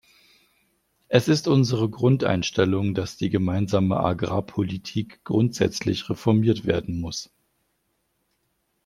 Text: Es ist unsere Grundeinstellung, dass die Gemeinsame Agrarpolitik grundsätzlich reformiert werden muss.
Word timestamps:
Es 1.09 1.27
ist 1.27 1.47
unsere 1.47 1.87
Grundeinstellung, 1.87 2.95
dass 2.95 3.17
die 3.17 3.29
Gemeinsame 3.29 3.99
Agrarpolitik 3.99 5.23
grundsätzlich 5.23 6.09
reformiert 6.09 6.65
werden 6.65 6.99
muss. 6.99 7.29